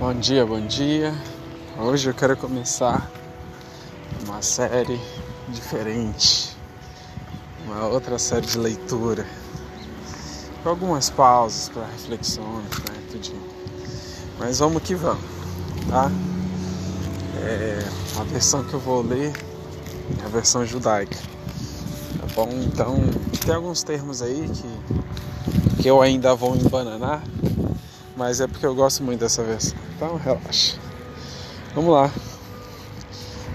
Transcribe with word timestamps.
Bom 0.00 0.14
dia, 0.14 0.46
bom 0.46 0.66
dia. 0.66 1.12
Hoje 1.78 2.08
eu 2.08 2.14
quero 2.14 2.34
começar 2.34 3.06
uma 4.24 4.40
série 4.40 4.98
diferente, 5.46 6.56
uma 7.66 7.86
outra 7.86 8.18
série 8.18 8.46
de 8.46 8.56
leitura, 8.56 9.26
com 10.62 10.70
algumas 10.70 11.10
pausas 11.10 11.68
para 11.68 11.84
reflexões, 11.84 12.64
né, 12.88 12.96
tudinho. 13.12 13.42
Mas 14.38 14.60
vamos 14.60 14.82
que 14.82 14.94
vamos, 14.94 15.22
tá? 15.90 16.10
É, 17.42 17.78
a 18.18 18.24
versão 18.24 18.64
que 18.64 18.72
eu 18.72 18.80
vou 18.80 19.02
ler 19.02 19.30
é 20.18 20.24
a 20.24 20.28
versão 20.28 20.64
judaica, 20.64 21.18
tá 22.18 22.26
bom? 22.34 22.48
Então 22.64 22.96
tem 23.44 23.54
alguns 23.54 23.82
termos 23.82 24.22
aí 24.22 24.48
que, 24.48 25.82
que 25.82 25.88
eu 25.88 26.00
ainda 26.00 26.34
vou 26.34 26.56
embananar, 26.56 27.22
mas 28.20 28.38
é 28.38 28.46
porque 28.46 28.66
eu 28.66 28.74
gosto 28.74 29.02
muito 29.02 29.20
dessa 29.20 29.42
versão. 29.42 29.78
Então 29.96 30.18
relaxa. 30.18 30.76
Vamos 31.74 31.94
lá. 31.94 32.10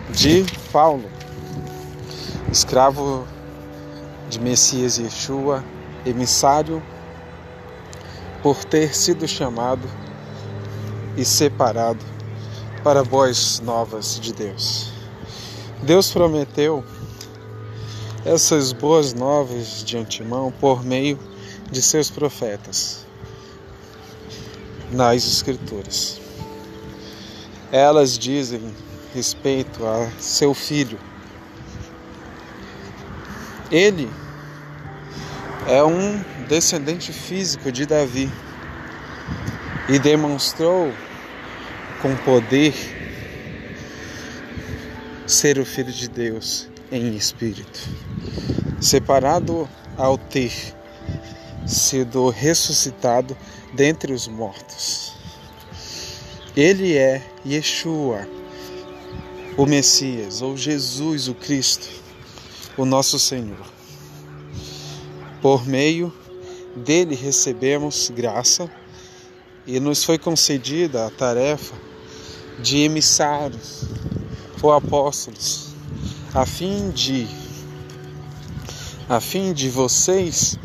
De 0.10 0.44
Paulo, 0.72 1.08
escravo 2.52 3.28
de 4.28 4.40
Messias 4.40 4.98
Yeshua, 4.98 5.64
emissário 6.04 6.82
por 8.42 8.66
ter 8.66 8.96
sido 8.96 9.28
chamado 9.28 9.88
e 11.16 11.24
separado 11.24 12.04
para 12.84 13.04
boas 13.04 13.60
novas 13.60 14.20
de 14.20 14.34
Deus. 14.34 14.92
Deus 15.84 16.10
prometeu 16.10 16.84
essas 18.26 18.72
boas 18.72 19.14
novas 19.14 19.84
de 19.84 19.96
antemão 19.96 20.52
por 20.60 20.84
meio 20.84 21.20
de 21.72 21.84
seus 21.84 22.10
profetas 22.10 23.05
nas 24.92 25.26
Escrituras. 25.26 26.20
Elas 27.72 28.18
dizem 28.18 28.62
respeito 29.14 29.86
a 29.86 30.10
seu 30.20 30.54
filho. 30.54 31.00
Ele 33.72 34.10
é 35.68 35.84
um 35.84 36.24
descendente 36.48 37.12
físico 37.12 37.72
de 37.72 37.86
Davi 37.86 38.32
e 39.90 39.98
demonstrou 39.98 40.92
com 42.02 42.16
poder 42.18 42.74
ser 45.26 45.58
o 45.58 45.66
filho 45.66 45.92
de 45.92 46.08
Deus 46.08 46.70
em 46.92 47.16
espírito, 47.16 47.80
separado 48.80 49.68
ao 49.98 50.18
ter 50.18 50.54
sido 51.66 52.30
ressuscitado 52.30 53.36
dentre 53.74 54.14
os 54.14 54.28
mortos. 54.28 55.14
Ele 56.56 56.96
é 56.96 57.22
Yeshua, 57.46 58.28
o 59.58 59.66
Messias, 59.66 60.42
ou 60.42 60.56
Jesus, 60.56 61.28
o 61.28 61.34
Cristo, 61.34 61.90
o 62.78 62.86
nosso 62.86 63.20
Senhor. 63.20 63.66
Por 65.42 65.66
meio 65.66 66.14
dele 66.76 67.16
recebemos 67.16 68.12
graça 68.14 68.70
e 69.68 69.80
nos 69.80 70.04
foi 70.04 70.18
concedida 70.18 71.06
a 71.06 71.10
tarefa 71.10 71.76
de 72.60 72.80
emissários 72.80 73.84
ou 74.62 74.72
apóstolos, 74.72 75.70
a 76.34 76.46
fim 76.46 76.90
de 76.92 77.28
a 79.08 79.20
fim 79.20 79.54
de 79.54 79.70
vocês 79.70 80.58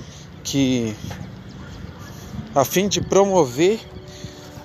que 0.51 0.97
a 2.53 2.65
fim 2.65 2.89
de 2.89 3.01
promover 3.01 3.79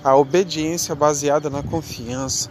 a 0.04 0.16
obediência 0.16 0.96
baseada 0.96 1.48
na 1.48 1.62
confiança 1.62 2.50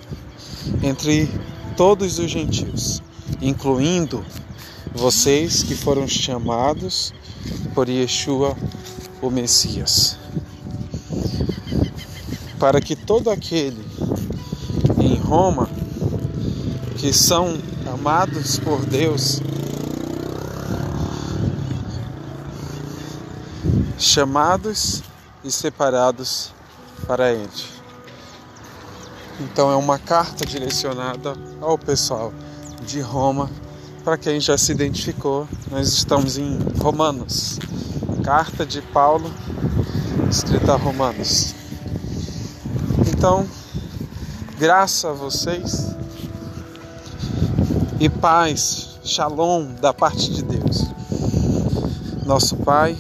entre 0.81 1.29
todos 1.77 2.21
os 2.21 2.31
gentios, 2.31 3.03
incluindo 3.43 4.25
vocês 4.95 5.65
que 5.65 5.75
foram 5.75 6.07
chamados 6.07 7.13
por 7.75 7.89
Yeshua, 7.89 8.57
o 9.21 9.29
Messias, 9.31 10.17
para 12.61 12.81
que 12.81 12.95
todo 12.95 13.31
aquele 13.31 13.85
em 15.01 15.17
Roma 15.17 15.69
que 16.99 17.13
são 17.13 17.59
amados 17.93 18.61
por 18.61 18.87
Deus, 18.87 19.41
chamados 23.99 25.03
e 25.43 25.51
separados 25.51 26.53
para 27.07 27.33
ele. 27.33 27.75
Então 29.41 29.71
é 29.71 29.77
uma 29.77 29.99
carta 29.99 30.45
direcionada 30.47 31.35
ao 31.61 31.77
pessoal 31.77 32.33
de 32.87 33.01
Roma. 33.01 33.51
Para 34.05 34.19
quem 34.19 34.39
já 34.39 34.57
se 34.57 34.73
identificou, 34.73 35.49
nós 35.71 35.89
estamos 35.89 36.37
em 36.37 36.59
Romanos. 36.81 37.59
Carta 38.23 38.65
de 38.65 38.81
Paulo, 38.81 39.31
escrita 40.31 40.75
a 40.75 40.77
Romanos. 40.77 41.55
Então, 43.09 43.47
graça 44.59 45.11
a 45.11 45.13
vocês 45.13 45.95
e 47.99 48.09
paz, 48.09 48.99
shalom 49.03 49.75
da 49.81 49.93
parte 49.93 50.31
de 50.31 50.43
Deus, 50.43 50.85
nosso 52.25 52.57
Pai 52.57 52.97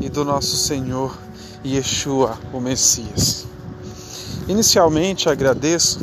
e 0.00 0.08
do 0.08 0.24
nosso 0.24 0.56
Senhor 0.56 1.16
Yeshua, 1.64 2.38
o 2.52 2.60
Messias. 2.60 3.46
Inicialmente 4.46 5.28
agradeço 5.28 6.00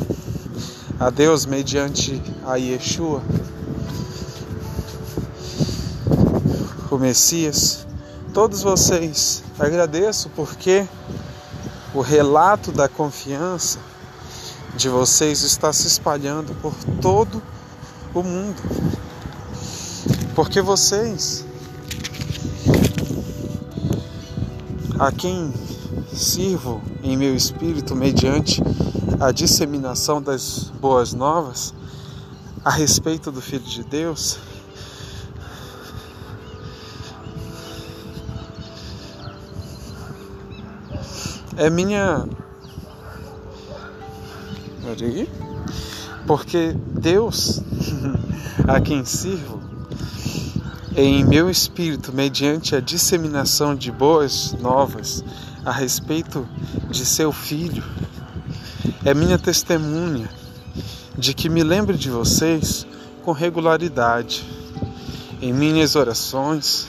a 1.00 1.10
Deus 1.10 1.46
mediante 1.46 2.22
a 2.44 2.56
Yeshua, 2.56 3.22
o 6.90 6.98
Messias. 6.98 7.86
Todos 8.32 8.62
vocês 8.62 9.42
agradeço 9.58 10.30
porque 10.36 10.86
o 11.94 12.02
relato 12.02 12.70
da 12.70 12.88
confiança 12.88 13.78
de 14.76 14.88
vocês 14.90 15.42
está 15.42 15.72
se 15.72 15.86
espalhando 15.86 16.54
por 16.56 16.74
todo 17.00 17.42
o 18.14 18.22
mundo. 18.22 18.62
Porque 20.34 20.60
vocês 20.60 21.45
a 24.98 25.12
quem 25.12 25.52
sirvo 26.12 26.82
em 27.02 27.16
meu 27.16 27.34
espírito 27.34 27.94
mediante 27.94 28.62
a 29.20 29.30
disseminação 29.30 30.22
das 30.22 30.70
boas 30.80 31.12
novas 31.12 31.74
a 32.64 32.70
respeito 32.70 33.30
do 33.30 33.40
Filho 33.40 33.62
de 33.62 33.84
Deus, 33.84 34.38
é 41.56 41.70
minha. 41.70 42.26
Porque 46.26 46.74
Deus, 47.00 47.62
a 48.66 48.80
quem 48.80 49.04
sirvo, 49.04 49.65
em 50.96 51.22
meu 51.22 51.50
espírito, 51.50 52.10
mediante 52.10 52.74
a 52.74 52.80
disseminação 52.80 53.74
de 53.74 53.92
boas 53.92 54.54
novas 54.58 55.22
a 55.62 55.70
respeito 55.70 56.48
de 56.90 57.04
seu 57.04 57.30
filho, 57.32 57.84
é 59.04 59.12
minha 59.12 59.38
testemunha 59.38 60.26
de 61.18 61.34
que 61.34 61.50
me 61.50 61.62
lembre 61.62 61.98
de 61.98 62.08
vocês 62.08 62.86
com 63.22 63.32
regularidade 63.32 64.42
em 65.42 65.52
minhas 65.52 65.96
orações 65.96 66.88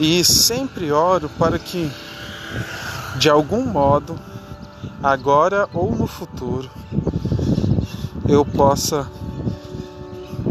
e 0.00 0.24
sempre 0.24 0.90
oro 0.90 1.30
para 1.38 1.60
que, 1.60 1.88
de 3.20 3.30
algum 3.30 3.64
modo, 3.64 4.18
agora 5.00 5.68
ou 5.72 5.94
no 5.94 6.08
futuro, 6.08 6.68
eu 8.28 8.44
possa 8.44 9.08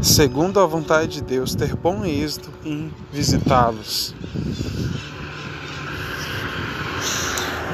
segundo 0.07 0.61
a 0.61 0.65
vontade 0.65 1.15
de 1.15 1.21
Deus, 1.21 1.53
ter 1.53 1.75
bom 1.75 2.05
êxito 2.05 2.49
em 2.63 2.91
visitá-los. 3.11 4.15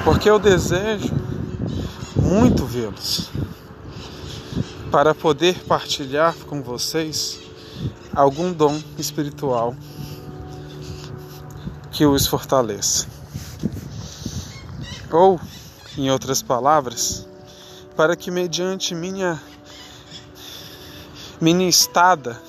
Porque 0.04 0.30
eu 0.30 0.40
desejo 0.40 1.14
muito 2.16 2.66
vê-los, 2.66 3.30
para 4.92 5.14
poder 5.14 5.64
partilhar 5.66 6.36
com 6.48 6.62
vocês 6.62 7.40
algum 8.14 8.52
dom 8.52 8.82
espiritual 8.98 9.76
que 11.92 12.06
os 12.06 12.26
fortaleça. 12.26 13.08
Ou, 15.12 15.40
em 15.96 16.10
outras 16.10 16.42
palavras, 16.42 17.28
para 17.96 18.16
que 18.16 18.32
mediante 18.32 18.96
minha 18.96 19.40
ministrada 21.44 22.42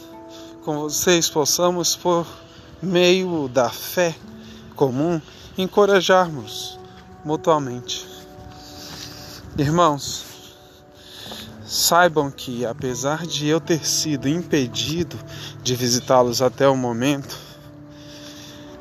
com 0.64 0.79
vocês 0.79 1.29
possamos, 1.29 1.96
por 1.96 2.25
meio 2.81 3.49
da 3.49 3.69
fé 3.69 4.14
comum, 4.76 5.20
encorajarmos 5.58 6.79
mutuamente. 7.25 8.06
Irmãos, 9.58 10.25
Saibam 11.67 12.31
que, 12.31 12.64
apesar 12.64 13.26
de 13.26 13.49
eu 13.49 13.61
ter 13.61 13.85
sido 13.85 14.29
impedido 14.29 15.19
de 15.61 15.75
visitá-los 15.75 16.40
até 16.40 16.69
o 16.69 16.76
momento, 16.76 17.37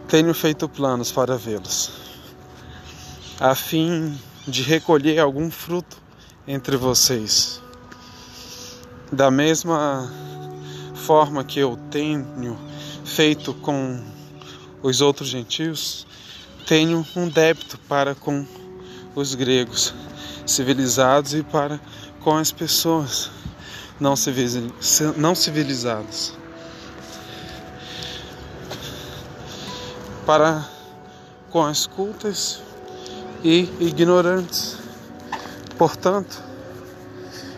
tenho 0.07 0.31
feito 0.35 0.69
planos 0.69 1.11
para 1.11 1.37
vê-los, 1.37 1.91
a 3.39 3.55
fim 3.55 4.15
de 4.47 4.61
recolher 4.61 5.17
algum 5.17 5.49
fruto 5.49 5.97
entre 6.47 6.77
vocês. 6.77 7.63
Da 9.13 9.29
mesma 9.29 10.11
forma 10.95 11.43
que 11.43 11.59
eu 11.59 11.77
tenho 11.91 12.57
feito 13.05 13.53
com 13.53 14.03
os 14.81 15.01
outros 15.01 15.29
gentios, 15.29 16.07
tenho 16.65 17.05
um 17.15 17.29
débito 17.29 17.77
para 17.87 18.15
com 18.15 18.43
os 19.13 19.35
gregos 19.35 19.93
civilizados 20.47 21.35
e 21.35 21.43
para 21.43 21.79
com 22.21 22.35
as 22.35 22.51
pessoas 22.51 23.29
não 23.99 24.15
civilizadas. 25.35 26.33
Para 30.25 30.67
com 31.51 31.63
as 31.63 31.85
cultas 31.85 32.63
e 33.43 33.69
ignorantes. 33.79 34.79
Portanto, 35.77 36.52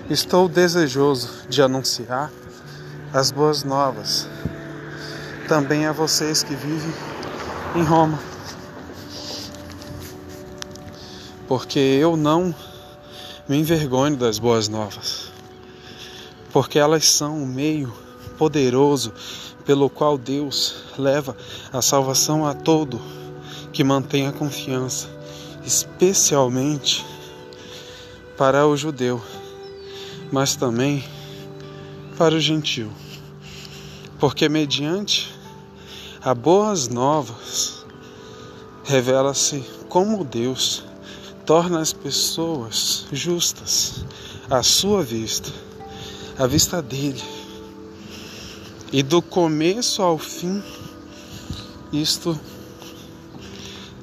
estou 0.10 0.48
desejoso 0.48 1.48
de 1.50 1.62
anunciar 1.62 2.32
as 3.12 3.32
boas 3.32 3.64
novas 3.64 4.30
também 5.48 5.86
a 5.86 5.92
vocês 5.92 6.44
que 6.44 6.54
vivem 6.54 6.94
em 7.76 7.84
Roma. 7.84 8.20
Porque 11.48 11.80
eu 11.80 12.16
não 12.16 12.54
me 13.48 13.58
envergonho 13.58 14.16
das 14.16 14.40
boas 14.40 14.68
novas, 14.68 15.32
porque 16.52 16.80
elas 16.80 17.06
são 17.06 17.42
o 17.42 17.48
meio 17.48 17.94
poderoso 18.38 19.14
pelo 19.66 19.90
qual 19.90 20.18
Deus 20.18 20.76
leva 20.98 21.36
a 21.72 21.82
salvação 21.82 22.46
a 22.46 22.54
todo 22.54 23.00
que 23.72 23.84
mantém 23.84 24.28
a 24.28 24.32
confiança, 24.32 25.08
especialmente 25.66 27.06
para 28.38 28.66
o 28.68 28.76
judeu, 28.76 29.22
mas 30.32 30.56
também 30.56 31.04
para 32.18 32.36
o 32.36 32.40
gentil. 32.40 32.92
Porque 34.20 34.48
mediante 34.48 35.34
a 36.22 36.34
boas 36.34 36.88
novas 36.88 37.86
revela-se 38.84 39.64
como 39.90 40.24
Deus 40.24 40.84
torna 41.46 41.80
as 41.80 41.94
pessoas 41.94 43.06
justas 43.12 44.04
à 44.50 44.64
sua 44.64 45.04
vista, 45.04 45.52
à 46.38 46.48
vista 46.48 46.82
dele. 46.82 47.24
E 48.92 49.04
do 49.04 49.22
começo 49.22 50.02
ao 50.02 50.18
fim, 50.18 50.64
isto 51.92 52.40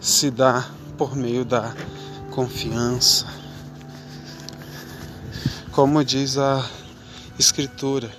se 0.01 0.31
dá 0.31 0.69
por 0.97 1.17
meio 1.17 1.45
da 1.45 1.75
confiança. 2.31 3.42
Como 5.73 6.05
diz 6.05 6.37
a 6.37 6.69
Escritura, 7.39 8.15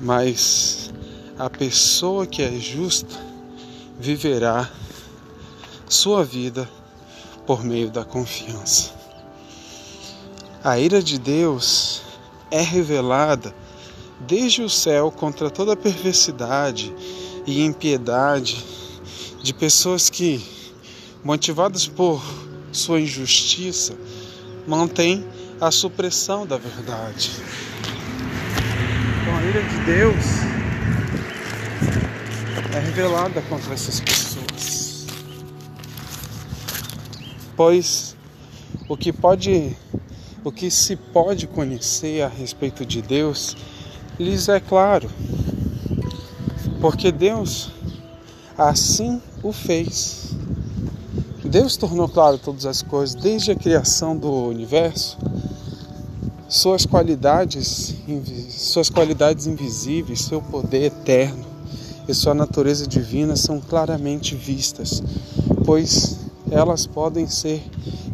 mas 0.00 0.92
a 1.38 1.48
pessoa 1.48 2.26
que 2.26 2.42
é 2.42 2.50
justa 2.58 3.14
viverá 4.00 4.68
sua 5.88 6.24
vida 6.24 6.68
por 7.46 7.62
meio 7.62 7.88
da 7.88 8.04
confiança. 8.04 8.90
A 10.64 10.76
ira 10.76 11.00
de 11.00 11.20
Deus 11.20 12.02
é 12.50 12.62
revelada 12.62 13.54
desde 14.18 14.60
o 14.60 14.68
céu 14.68 15.12
contra 15.12 15.48
toda 15.48 15.76
perversidade 15.76 16.92
e 17.46 17.64
impiedade 17.64 18.64
de 19.40 19.54
pessoas 19.54 20.10
que, 20.10 20.44
motivadas 21.22 21.86
por 21.86 22.20
sua 22.72 23.00
injustiça, 23.00 23.94
mantêm 24.66 25.24
a 25.60 25.70
supressão 25.70 26.46
da 26.46 26.56
verdade. 26.58 27.30
Com 29.24 29.36
a 29.36 29.42
ira 29.44 29.62
de 29.62 29.78
Deus, 29.84 30.24
é 32.74 32.80
revelada 32.80 33.40
contra 33.42 33.72
essas 33.72 34.00
pessoas. 34.00 35.06
Pois 37.56 38.16
o 38.88 38.96
que 38.96 39.12
pode 39.12 39.76
o 40.42 40.52
que 40.52 40.70
se 40.70 40.96
pode 40.96 41.46
conhecer 41.46 42.22
a 42.22 42.28
respeito 42.28 42.84
de 42.84 43.00
Deus 43.00 43.56
lhes 44.18 44.48
é 44.48 44.60
claro. 44.60 45.08
Porque 46.80 47.10
Deus 47.10 47.70
assim 48.58 49.22
o 49.42 49.52
fez. 49.52 50.34
Deus 51.44 51.76
tornou 51.76 52.08
claro 52.08 52.36
todas 52.36 52.66
as 52.66 52.82
coisas 52.82 53.14
desde 53.14 53.52
a 53.52 53.54
criação 53.54 54.16
do 54.16 54.30
universo. 54.48 55.16
Suas 56.54 56.86
qualidades, 56.86 57.96
suas 58.48 58.88
qualidades 58.88 59.48
invisíveis, 59.48 60.20
seu 60.20 60.40
poder 60.40 60.84
eterno 60.84 61.44
e 62.06 62.14
sua 62.14 62.32
natureza 62.32 62.86
divina 62.86 63.34
são 63.34 63.60
claramente 63.60 64.36
vistas, 64.36 65.02
pois 65.64 66.16
elas 66.48 66.86
podem 66.86 67.26
ser 67.26 67.60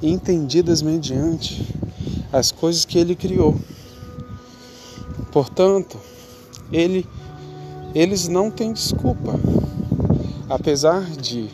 entendidas 0.02 0.80
mediante 0.80 1.62
as 2.32 2.50
coisas 2.50 2.86
que 2.86 2.98
ele 2.98 3.14
criou. 3.14 3.54
Portanto, 5.30 5.98
ele, 6.72 7.06
eles 7.94 8.26
não 8.26 8.50
têm 8.50 8.72
desculpa. 8.72 9.38
Apesar 10.48 11.04
de 11.10 11.50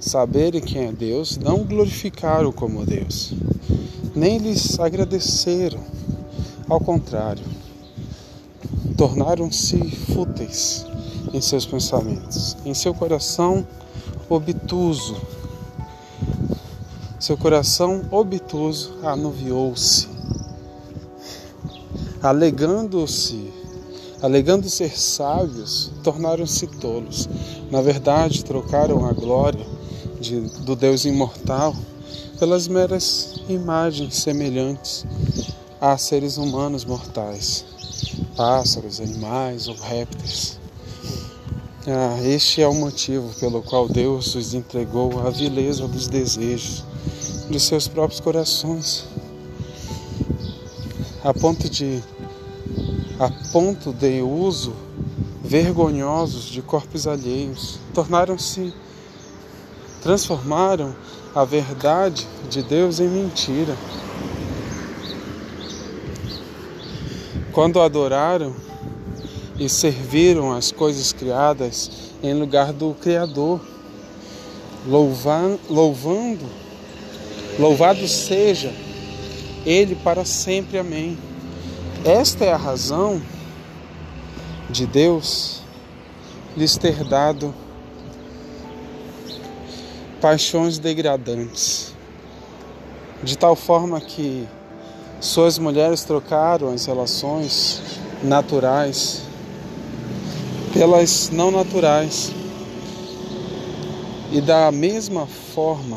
saberem 0.00 0.60
quem 0.60 0.86
é 0.86 0.92
Deus, 0.92 1.38
não 1.38 1.62
glorificaram 1.62 2.50
como 2.50 2.84
Deus, 2.84 3.32
nem 4.16 4.38
lhes 4.38 4.80
agradeceram. 4.80 5.94
Ao 6.66 6.80
contrário, 6.80 7.44
tornaram-se 8.96 9.78
fúteis 10.14 10.86
em 11.30 11.38
seus 11.38 11.66
pensamentos, 11.66 12.56
em 12.64 12.72
seu 12.72 12.94
coração 12.94 13.66
obtuso. 14.30 15.14
Seu 17.20 17.36
coração 17.36 18.02
obtuso 18.10 18.94
anuviou-se, 19.02 20.08
alegando-se, 22.22 23.52
alegando 24.22 24.70
ser 24.70 24.98
sábios, 24.98 25.92
tornaram-se 26.02 26.66
tolos. 26.66 27.28
Na 27.70 27.82
verdade, 27.82 28.42
trocaram 28.42 29.04
a 29.04 29.12
glória 29.12 29.66
de, 30.18 30.40
do 30.62 30.74
Deus 30.74 31.04
imortal 31.04 31.76
pelas 32.38 32.66
meras 32.68 33.34
imagens 33.50 34.16
semelhantes 34.16 35.04
a 35.84 35.98
seres 35.98 36.38
humanos 36.38 36.82
mortais, 36.82 37.62
pássaros, 38.34 39.02
animais 39.02 39.68
ou 39.68 39.74
répteis. 39.74 40.58
Ah, 41.86 42.18
este 42.24 42.62
é 42.62 42.66
o 42.66 42.72
motivo 42.72 43.28
pelo 43.38 43.60
qual 43.60 43.86
Deus 43.86 44.34
os 44.34 44.54
entregou 44.54 45.20
à 45.26 45.28
vileza 45.28 45.86
dos 45.86 46.08
desejos 46.08 46.82
de 47.50 47.60
seus 47.60 47.86
próprios 47.86 48.18
corações, 48.18 49.04
a 51.22 51.34
ponto 51.34 51.68
de 51.68 52.02
a 53.20 53.30
ponto 53.52 53.92
de 53.92 54.22
uso 54.22 54.72
vergonhosos 55.42 56.44
de 56.44 56.62
corpos 56.62 57.06
alheios, 57.06 57.78
tornaram-se 57.92 58.72
transformaram 60.00 60.96
a 61.34 61.44
verdade 61.44 62.26
de 62.48 62.62
Deus 62.62 63.00
em 63.00 63.08
mentira. 63.08 63.76
Quando 67.54 67.80
adoraram 67.80 68.52
e 69.56 69.68
serviram 69.68 70.52
as 70.52 70.72
coisas 70.72 71.12
criadas 71.12 72.10
em 72.20 72.34
lugar 72.34 72.72
do 72.72 72.94
Criador, 72.94 73.60
louvando, 74.84 76.50
louvado 77.56 78.08
seja 78.08 78.74
Ele 79.64 79.94
para 79.94 80.24
sempre. 80.24 80.78
Amém. 80.78 81.16
Esta 82.04 82.44
é 82.44 82.52
a 82.52 82.56
razão 82.56 83.22
de 84.68 84.84
Deus 84.84 85.62
lhes 86.56 86.76
ter 86.76 87.04
dado 87.04 87.54
paixões 90.20 90.76
degradantes, 90.76 91.94
de 93.22 93.38
tal 93.38 93.54
forma 93.54 94.00
que 94.00 94.48
suas 95.24 95.58
mulheres 95.58 96.04
trocaram 96.04 96.70
as 96.70 96.84
relações 96.84 97.80
naturais 98.22 99.22
pelas 100.74 101.30
não 101.30 101.50
naturais. 101.50 102.30
E 104.30 104.40
da 104.42 104.70
mesma 104.70 105.26
forma, 105.26 105.96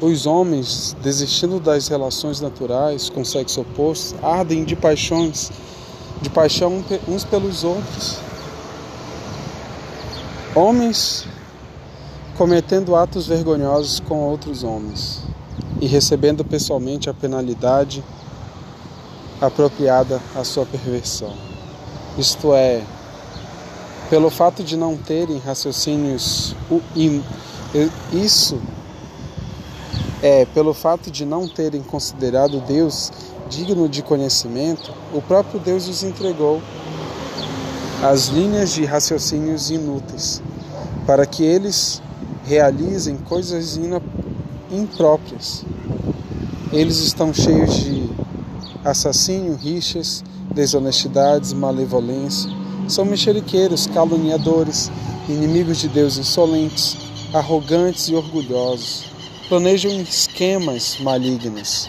os 0.00 0.26
homens, 0.26 0.96
desistindo 1.02 1.58
das 1.58 1.88
relações 1.88 2.40
naturais 2.40 3.10
com 3.10 3.24
sexo 3.24 3.62
oposto, 3.62 4.14
ardem 4.24 4.62
de 4.62 4.76
paixões, 4.76 5.50
de 6.22 6.30
paixão 6.30 6.84
uns 7.08 7.24
pelos 7.24 7.64
outros. 7.64 8.18
Homens 10.54 11.26
cometendo 12.38 12.94
atos 12.94 13.26
vergonhosos 13.26 13.98
com 13.98 14.20
outros 14.20 14.62
homens 14.62 15.33
e 15.80 15.86
recebendo 15.86 16.44
pessoalmente 16.44 17.10
a 17.10 17.14
penalidade 17.14 18.02
apropriada 19.40 20.20
à 20.34 20.44
sua 20.44 20.64
perversão. 20.64 21.34
Isto 22.16 22.54
é, 22.54 22.82
pelo 24.08 24.30
fato 24.30 24.62
de 24.62 24.76
não 24.76 24.96
terem 24.96 25.38
raciocínios, 25.38 26.54
isso 28.12 28.58
é, 30.22 30.46
pelo 30.46 30.72
fato 30.72 31.10
de 31.10 31.24
não 31.24 31.46
terem 31.48 31.82
considerado 31.82 32.60
Deus 32.60 33.12
digno 33.50 33.88
de 33.88 34.02
conhecimento, 34.02 34.92
o 35.12 35.20
próprio 35.20 35.60
Deus 35.60 35.86
os 35.86 36.02
entregou 36.02 36.62
as 38.02 38.28
linhas 38.28 38.72
de 38.72 38.84
raciocínios 38.84 39.70
inúteis, 39.70 40.42
para 41.06 41.26
que 41.26 41.42
eles 41.42 42.02
realizem 42.44 43.16
coisas 43.16 43.76
impróprias. 44.78 45.64
Eles 46.72 46.98
estão 46.98 47.32
cheios 47.32 47.74
de 47.76 48.10
assassínio, 48.84 49.56
rixas, 49.56 50.24
desonestidades, 50.54 51.52
malevolência. 51.52 52.50
São 52.88 53.04
mexeriqueiros, 53.04 53.86
caluniadores, 53.86 54.90
inimigos 55.28 55.78
de 55.78 55.88
Deus 55.88 56.18
insolentes, 56.18 56.96
arrogantes 57.32 58.08
e 58.08 58.14
orgulhosos. 58.14 59.06
Planejam 59.48 59.92
esquemas 60.00 60.98
malignos. 61.00 61.88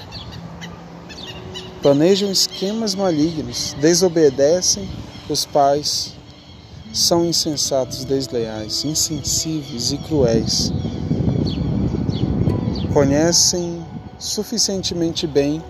Planejam 1.81 2.31
esquemas 2.31 2.95
malignos, 2.95 3.75
desobedecem 3.79 4.89
os 5.29 5.45
pais, 5.45 6.13
são 6.93 7.25
insensatos, 7.25 8.05
desleais, 8.05 8.85
insensíveis 8.85 9.91
e 9.91 9.97
cruéis. 9.97 10.71
Conhecem 12.95 13.85
suficientemente 14.17 15.27
bem 15.27 15.61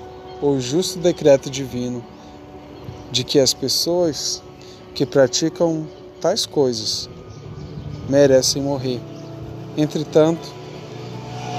o 0.44 0.60
justo 0.60 1.00
decreto 1.00 1.50
divino 1.50 2.05
de 3.12 3.24
que 3.24 3.39
as 3.39 3.51
pessoas 3.51 4.44
que 4.94 5.08
praticam 5.08 5.88
tais 6.22 6.46
coisas 6.46 7.10
merecem 8.08 8.62
morrer. 8.62 9.01
Entretanto, 9.75 10.48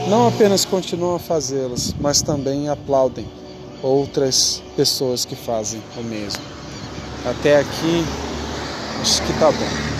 não 0.08 0.28
apenas 0.28 0.64
continuam 0.64 1.16
a 1.16 1.18
fazê-las, 1.18 1.92
mas 1.98 2.22
também 2.22 2.68
aplaudem 2.68 3.26
outras 3.82 4.62
pessoas 4.76 5.24
que 5.24 5.34
fazem 5.34 5.82
o 5.98 6.02
mesmo. 6.04 6.44
Até 7.24 7.58
aqui, 7.58 8.04
acho 9.02 9.20
que 9.20 9.32
tá 9.40 9.50
bom. 9.50 9.95